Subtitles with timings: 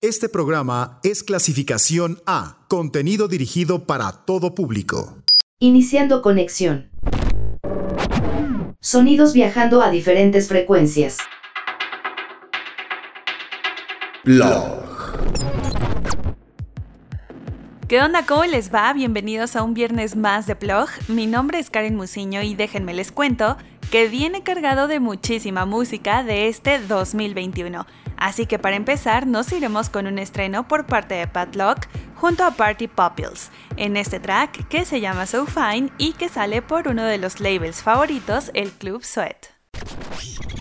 [0.00, 5.24] Este programa es clasificación A, contenido dirigido para todo público.
[5.58, 6.88] Iniciando conexión.
[8.78, 11.18] Sonidos viajando a diferentes frecuencias.
[14.22, 14.84] Blog.
[17.88, 18.24] ¿Qué onda?
[18.24, 18.92] ¿Cómo les va?
[18.92, 20.90] Bienvenidos a un viernes más de Plog.
[21.08, 23.56] Mi nombre es Karen Musiño y déjenme les cuento
[23.90, 27.84] que viene cargado de muchísima música de este 2021.
[28.18, 32.44] Así que para empezar nos iremos con un estreno por parte de Pat Lock junto
[32.44, 36.88] a Party Pupils en este track que se llama So Fine y que sale por
[36.88, 39.46] uno de los labels favoritos, el Club Sweat.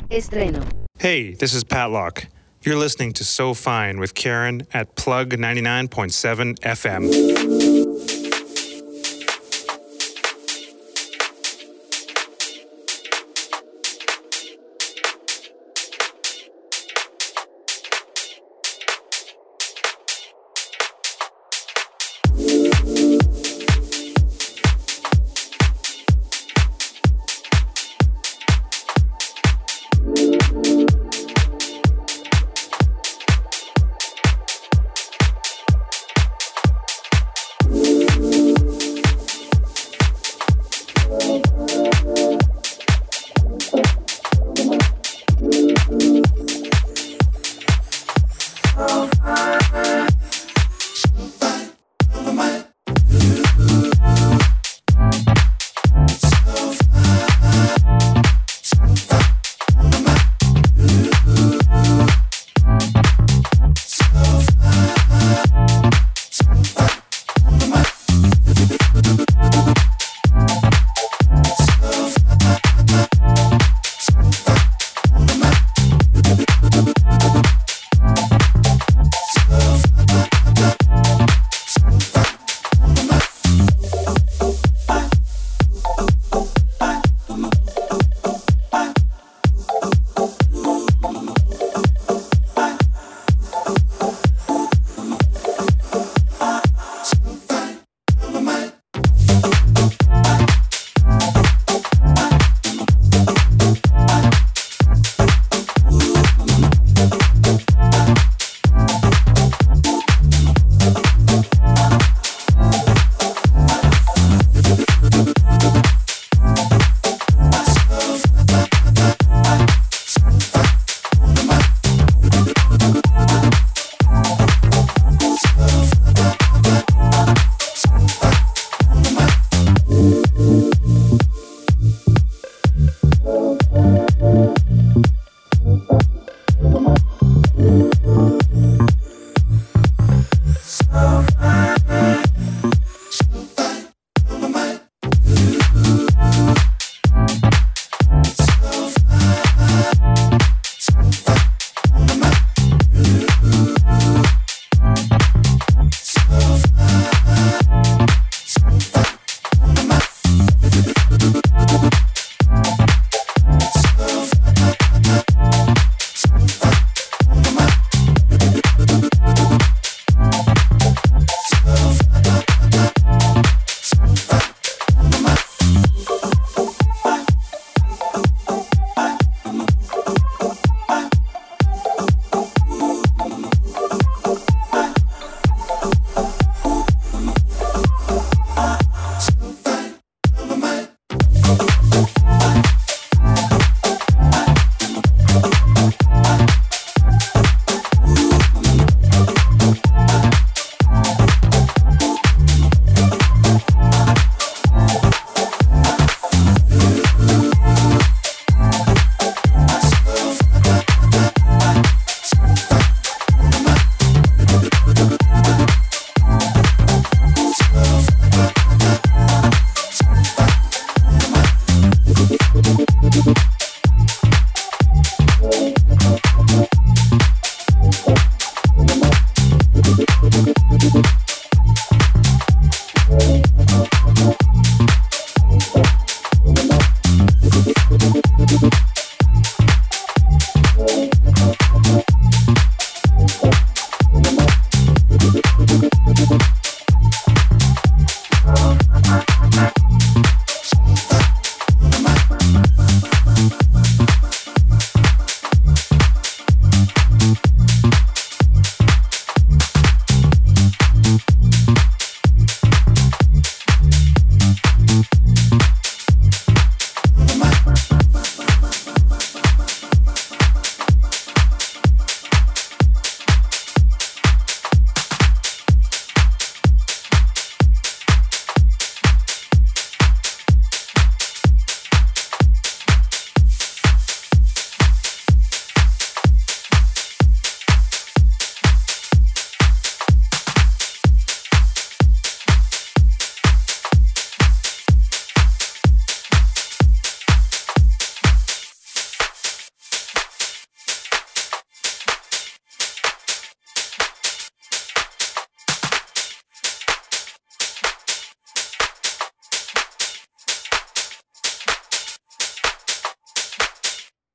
[0.10, 0.62] Estreno.
[1.00, 2.28] Hey, this is Pat Locke.
[2.62, 7.77] You're listening to So Fine with Karen at Plug 99.7 FM.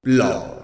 [0.04, 0.61] Plug.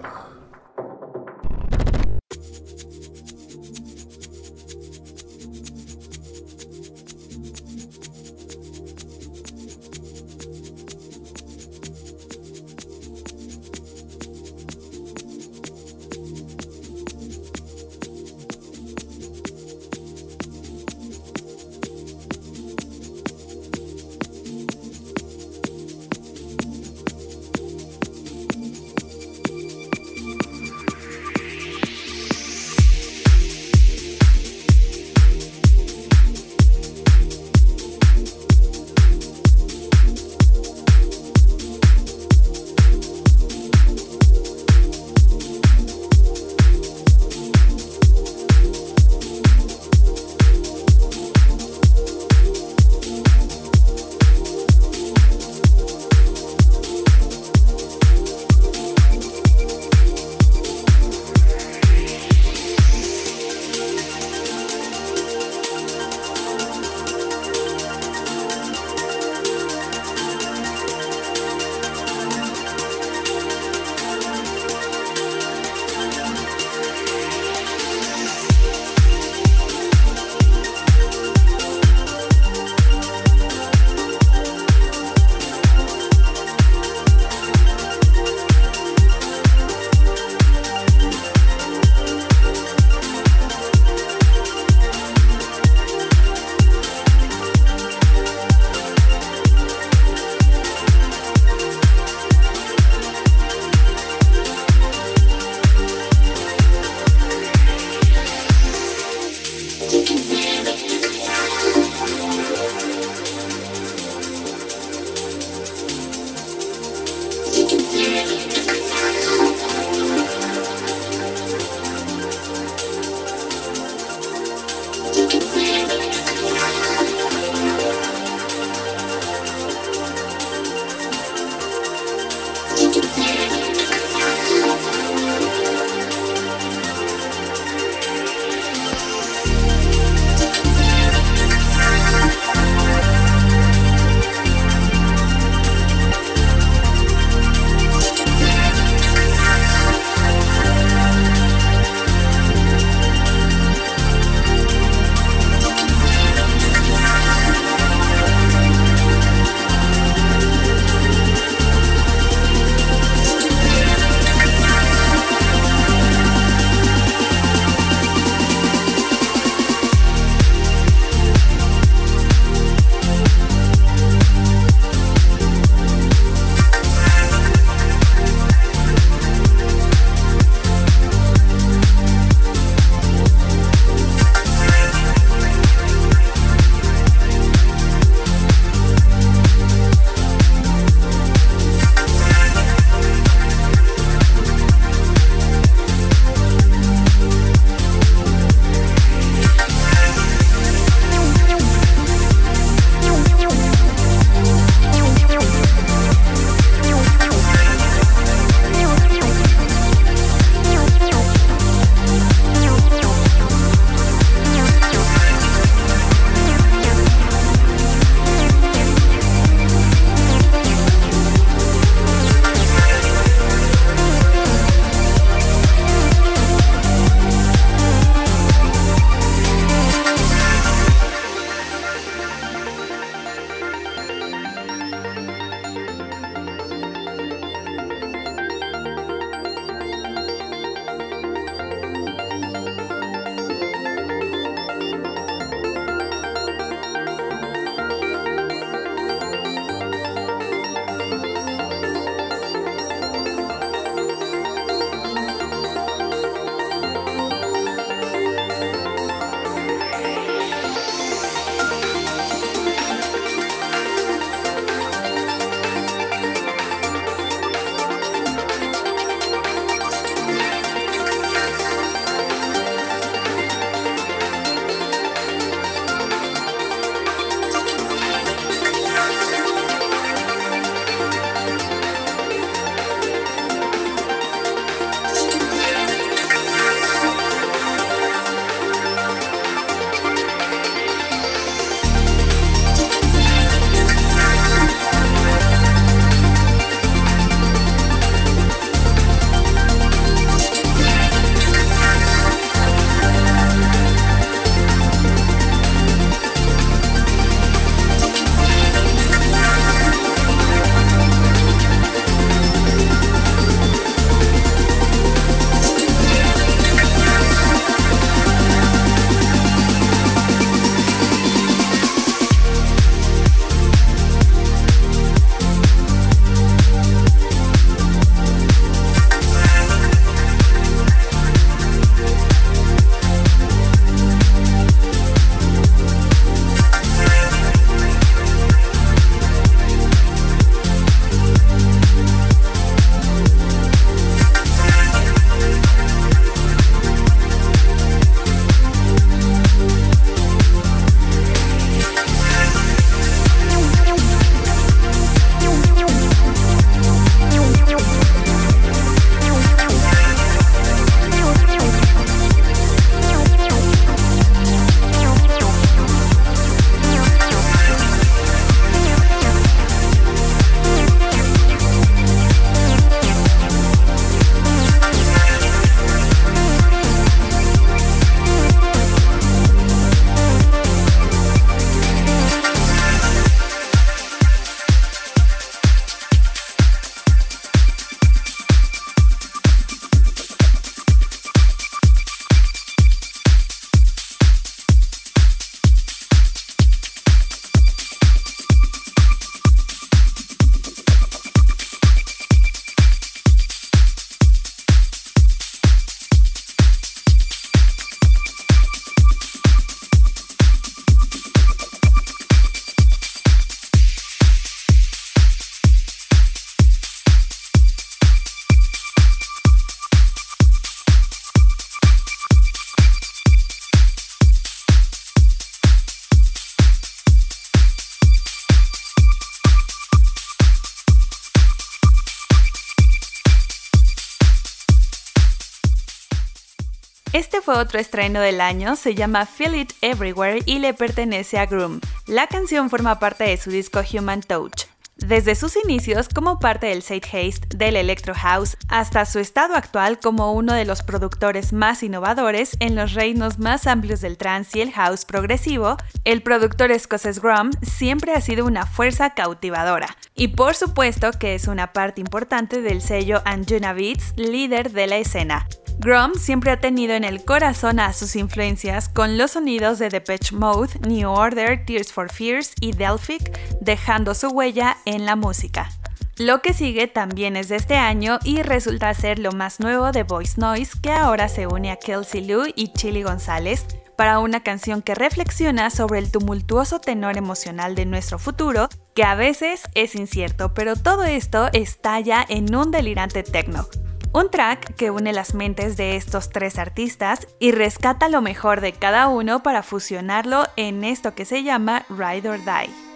[437.59, 441.81] Otro estreno del año, se llama Feel It Everywhere y le pertenece a Groom.
[442.07, 444.65] La canción forma parte de su disco Human Touch.
[444.95, 449.97] Desde sus inicios como parte del Side Haste del Electro House hasta su estado actual
[449.99, 454.61] como uno de los productores más innovadores en los reinos más amplios del trance y
[454.61, 459.95] el house progresivo, el productor escocés Grum siempre ha sido una fuerza cautivadora.
[460.15, 464.97] Y por supuesto que es una parte importante del sello Anjuna Beats, líder de la
[464.97, 465.47] escena.
[465.79, 470.35] Grum siempre ha tenido en el corazón a sus influencias con los sonidos de Depeche
[470.35, 475.69] Mode, New Order, Tears for Fears y Delphic, dejando su huella en la música.
[476.17, 480.03] Lo que sigue también es de este año y resulta ser lo más nuevo de
[480.03, 484.81] Voice Noise, que ahora se une a Kelsey Lou y Chili González para una canción
[484.81, 490.53] que reflexiona sobre el tumultuoso tenor emocional de nuestro futuro, que a veces es incierto,
[490.53, 493.65] pero todo esto estalla en un delirante techno.
[494.11, 498.73] Un track que une las mentes de estos tres artistas y rescata lo mejor de
[498.73, 502.88] cada uno para fusionarlo en esto que se llama Ride or Die.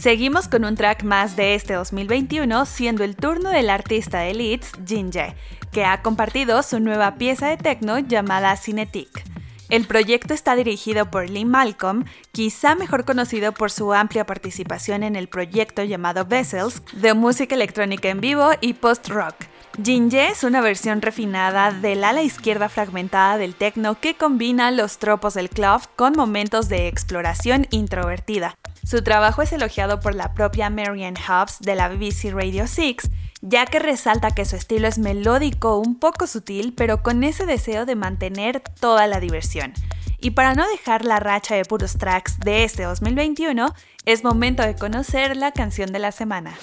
[0.00, 4.74] Seguimos con un track más de este 2021, siendo el turno del artista de Leeds,
[4.86, 5.34] Jinje,
[5.72, 9.24] que ha compartido su nueva pieza de techno llamada Cinetic.
[9.68, 15.16] El proyecto está dirigido por Lee Malcolm, quizá mejor conocido por su amplia participación en
[15.16, 19.34] el proyecto llamado Vessels, de música electrónica en vivo y post-rock.
[19.82, 25.34] Jinje es una versión refinada del ala izquierda fragmentada del techno que combina los tropos
[25.34, 28.56] del club con momentos de exploración introvertida,
[28.88, 33.10] su trabajo es elogiado por la propia Marianne Hobbs de la BBC Radio 6,
[33.42, 37.84] ya que resalta que su estilo es melódico, un poco sutil, pero con ese deseo
[37.84, 39.74] de mantener toda la diversión.
[40.20, 43.74] Y para no dejar la racha de puros tracks de este 2021,
[44.06, 46.56] es momento de conocer la canción de la semana.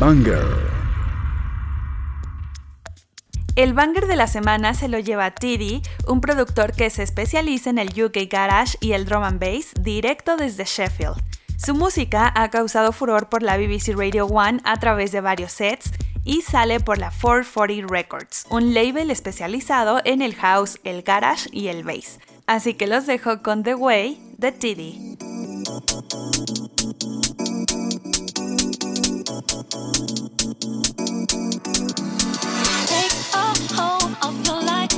[0.00, 0.91] Banger.
[3.54, 7.78] El banger de la semana se lo lleva Tiddy, un productor que se especializa en
[7.78, 11.22] el UK Garage y el drum and bass directo desde Sheffield.
[11.58, 15.92] Su música ha causado furor por la BBC Radio 1 a través de varios sets
[16.24, 21.68] y sale por la 440 Records, un label especializado en el house, el garage y
[21.68, 22.20] el bass.
[22.46, 25.18] Así que los dejo con The Way de Tiddy.
[33.34, 34.91] all, all of your life.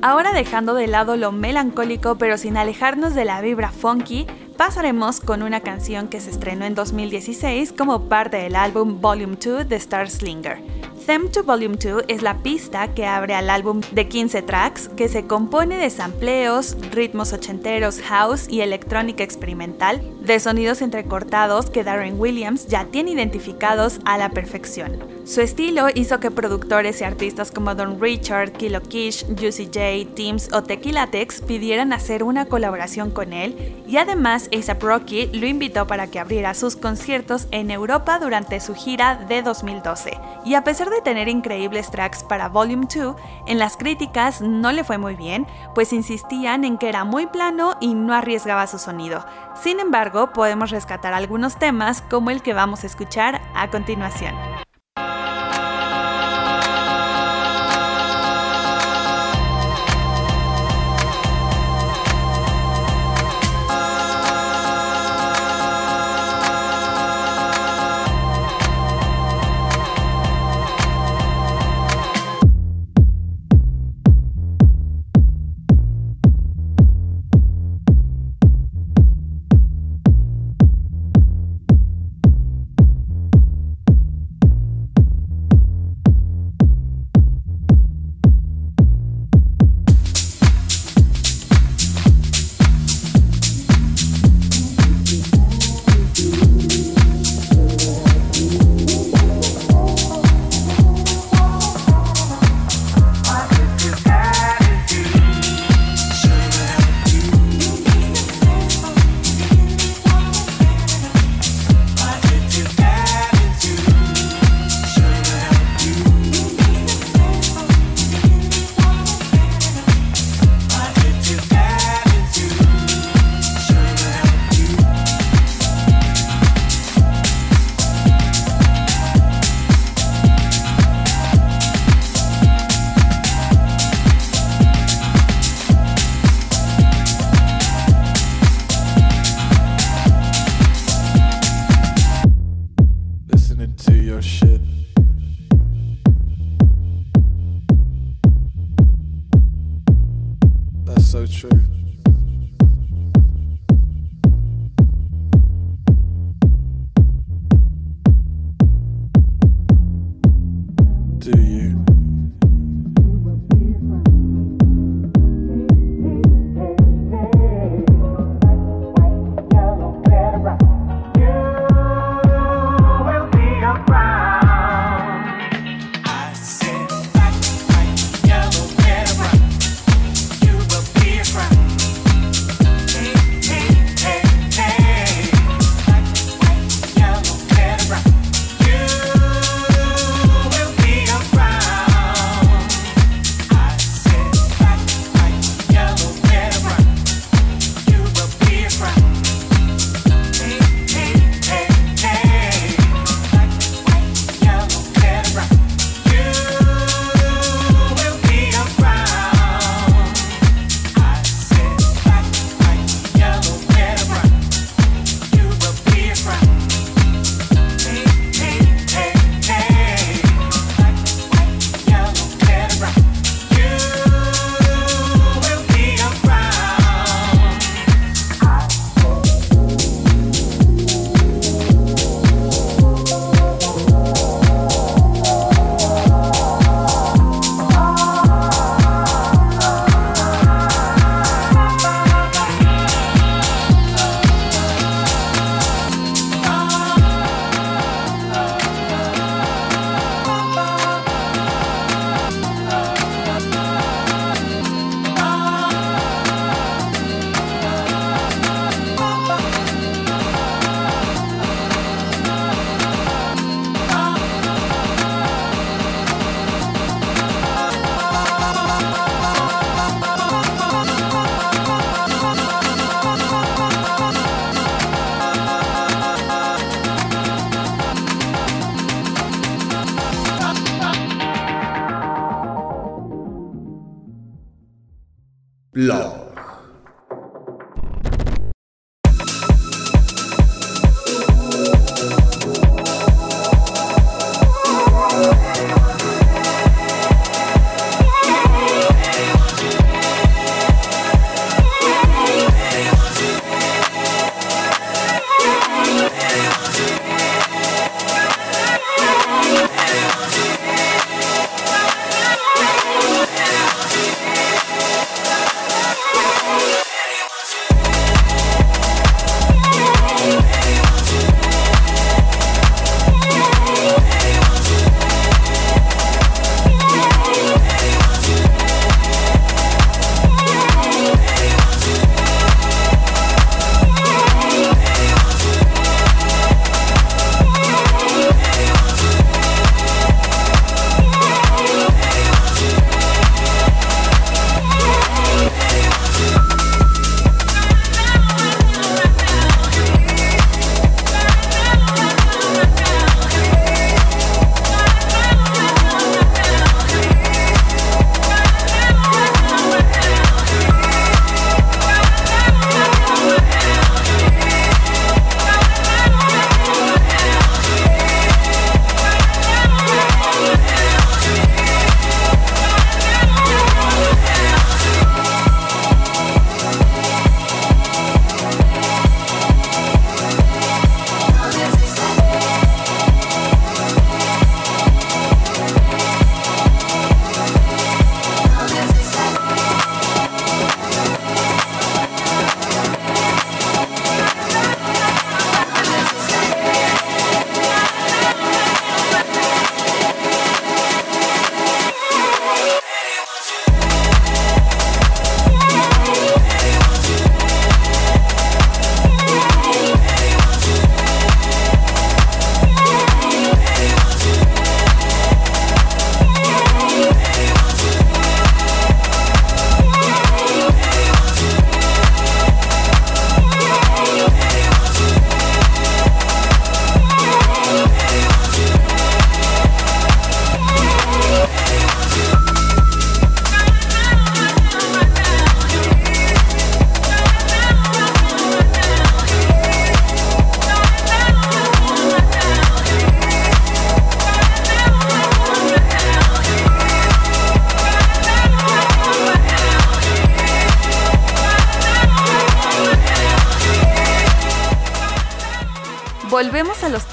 [0.00, 4.26] Ahora dejando de lado lo melancólico pero sin alejarnos de la vibra funky,
[4.56, 9.68] pasaremos con una canción que se estrenó en 2016 como parte del álbum Volume 2
[9.68, 10.58] de Star Slinger.
[11.06, 15.08] Them to Volume 2 es la pista que abre al álbum de 15 tracks que
[15.08, 22.18] se compone de sampleos, ritmos ochenteros, house y electrónica experimental, de sonidos entrecortados que Darren
[22.18, 24.98] Williams ya tiene identificados a la perfección.
[25.24, 30.52] Su estilo hizo que productores y artistas como Don Richard, Kilo Kish, Juicy J, Teams
[30.52, 35.86] o Tequila Tex pidieran hacer una colaboración con él y además ASAP Rocky lo invitó
[35.86, 40.18] para que abriera sus conciertos en Europa durante su gira de 2012.
[40.44, 43.16] Y a pesar de tener increíbles tracks para Volume 2,
[43.46, 47.76] en las críticas no le fue muy bien, pues insistían en que era muy plano
[47.80, 49.24] y no arriesgaba su sonido.
[49.60, 54.34] Sin embargo, podemos rescatar algunos temas como el que vamos a escuchar a continuación.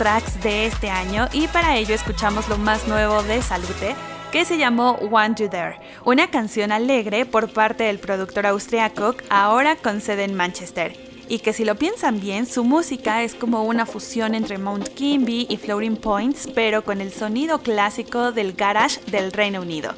[0.04, 3.96] Tracks de este año y para ello escuchamos lo más nuevo de Salute,
[4.34, 9.78] que se llamó Want You There, una canción alegre por parte del productor austriaco, ahora
[9.78, 10.94] con sede en Manchester.
[11.30, 15.48] Y que si lo piensan bien, su música es como una fusión entre Mount Kimby
[15.50, 19.94] y Floating Points, pero con el sonido clásico del garage del Reino Unido.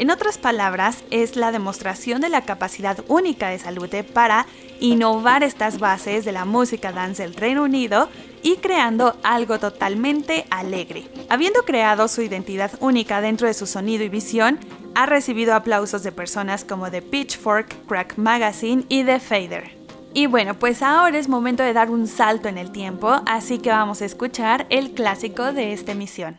[0.00, 4.46] En otras palabras, es la demostración de la capacidad única de Salute para
[4.80, 8.08] innovar estas bases de la música dance del Reino Unido
[8.42, 11.04] y creando algo totalmente alegre.
[11.28, 14.58] Habiendo creado su identidad única dentro de su sonido y visión,
[14.94, 19.70] ha recibido aplausos de personas como The Pitchfork, Crack Magazine y The Fader.
[20.14, 23.68] Y bueno, pues ahora es momento de dar un salto en el tiempo, así que
[23.68, 26.38] vamos a escuchar el clásico de esta emisión.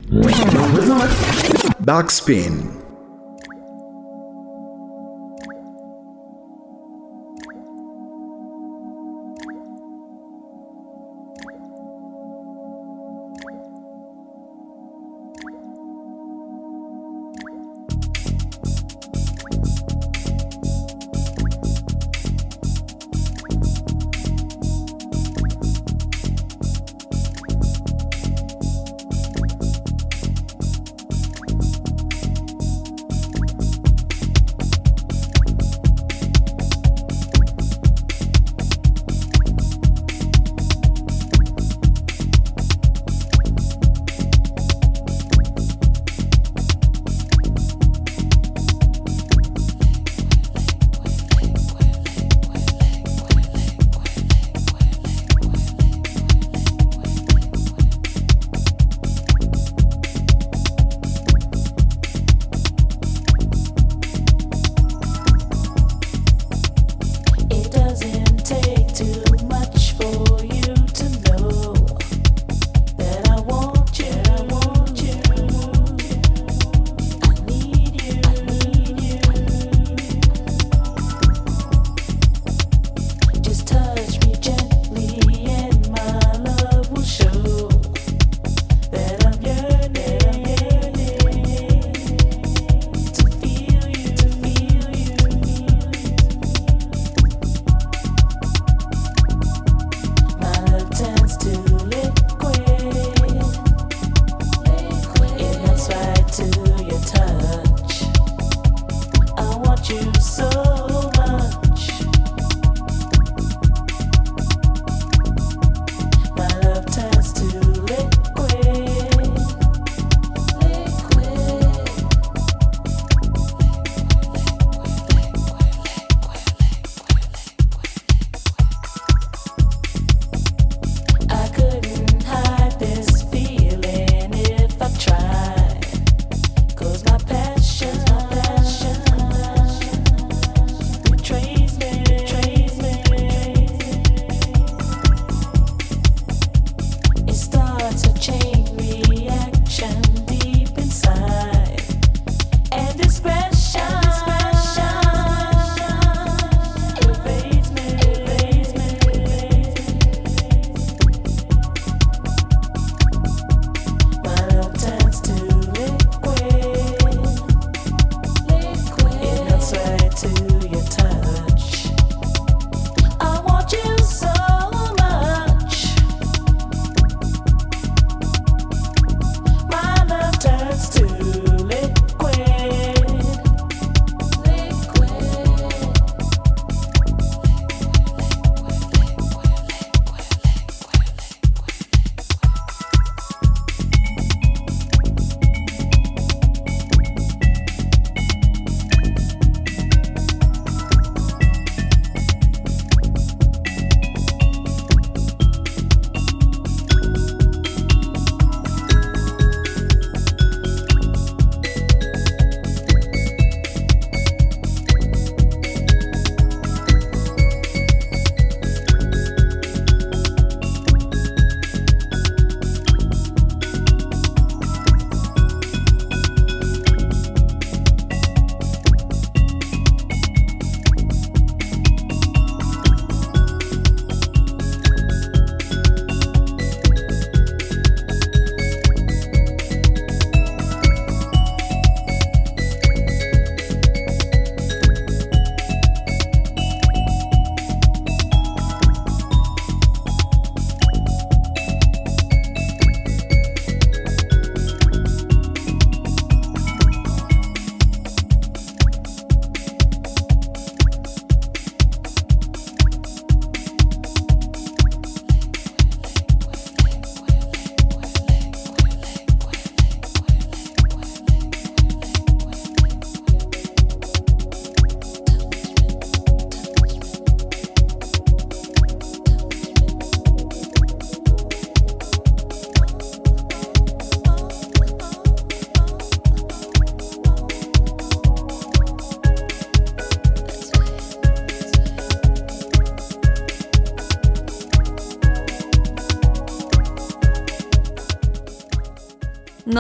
[1.78, 2.91] Backspin.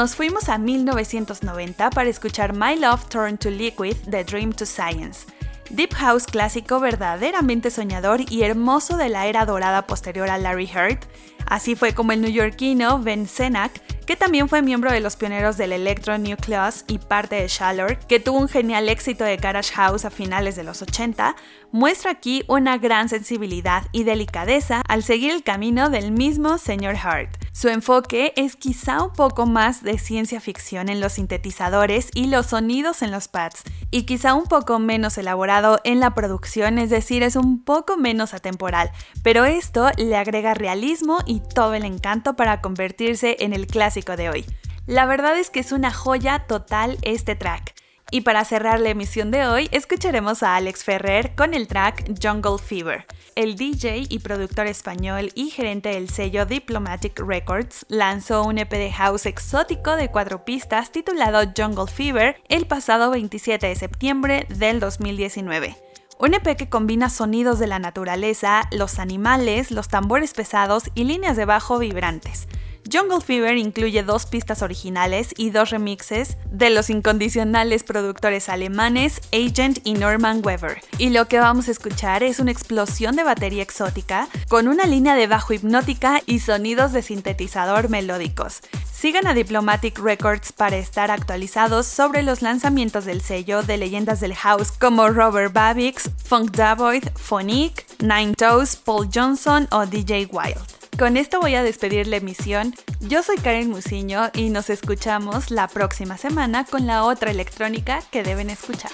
[0.01, 5.27] Nos fuimos a 1990 para escuchar My Love Turned to Liquid de Dream to Science.
[5.69, 10.97] Deep House clásico verdaderamente soñador y hermoso de la era dorada posterior a Larry Heard.
[11.45, 13.73] Así fue como el neoyorquino Ben Senak
[14.07, 18.19] que también fue miembro de los pioneros del Electro Nucleus y parte de Shalor, que
[18.19, 21.35] tuvo un genial éxito de Garage House a finales de los 80,
[21.71, 27.40] muestra aquí una gran sensibilidad y delicadeza al seguir el camino del mismo señor Hart.
[27.53, 32.47] Su enfoque es quizá un poco más de ciencia ficción en los sintetizadores y los
[32.47, 37.23] sonidos en los pads, y quizá un poco menos elaborado en la producción, es decir,
[37.23, 38.91] es un poco menos atemporal,
[39.21, 44.29] pero esto le agrega realismo y todo el encanto para convertirse en el clásico de
[44.29, 44.45] hoy.
[44.87, 47.75] La verdad es que es una joya total este track.
[48.13, 52.57] Y para cerrar la emisión de hoy, escucharemos a Alex Ferrer con el track Jungle
[52.57, 53.05] Fever.
[53.35, 58.91] El DJ y productor español y gerente del sello Diplomatic Records lanzó un EP de
[58.91, 65.77] house exótico de cuatro pistas titulado Jungle Fever el pasado 27 de septiembre del 2019.
[66.19, 71.37] Un EP que combina sonidos de la naturaleza, los animales, los tambores pesados y líneas
[71.37, 72.49] de bajo vibrantes.
[72.91, 79.79] Jungle Fever incluye dos pistas originales y dos remixes de los incondicionales productores alemanes Agent
[79.85, 80.81] y Norman Weber.
[80.97, 85.15] Y lo que vamos a escuchar es una explosión de batería exótica con una línea
[85.15, 88.59] de bajo hipnótica y sonidos de sintetizador melódicos.
[88.91, 94.35] Sigan a Diplomatic Records para estar actualizados sobre los lanzamientos del sello de leyendas del
[94.35, 100.80] house como Robert Babix, Funk Davoid, Phonique, Nine Toes, Paul Johnson o DJ Wild.
[101.01, 102.75] Con esto voy a despedir la emisión.
[102.99, 108.21] Yo soy Karen Musiño y nos escuchamos la próxima semana con la otra electrónica que
[108.21, 108.91] deben escuchar.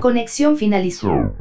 [0.00, 1.34] Conexión finalizó.